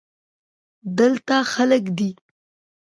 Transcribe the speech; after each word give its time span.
دلته 0.97 1.35
خلگ 1.53 1.83
دی. 1.97 2.11